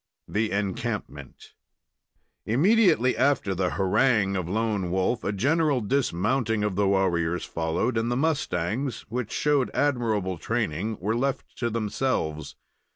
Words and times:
THE 0.27 0.49
ENCAMPMENT 0.51 1.53
Immediately 2.47 3.15
after 3.15 3.53
the 3.53 3.69
harangue 3.69 4.35
of 4.35 4.49
Lone 4.49 4.89
Wolf 4.89 5.23
a 5.23 5.31
general 5.31 5.79
dismounting 5.79 6.63
of 6.63 6.75
the 6.75 6.87
warriors 6.87 7.45
followed, 7.45 7.99
and 7.99 8.09
the 8.11 8.17
mustangs, 8.17 9.01
which 9.09 9.31
showed 9.31 9.69
admirable 9.75 10.39
training, 10.39 10.97
were 10.99 11.15
left 11.15 11.55
to 11.57 11.69
themselves. 11.69 12.55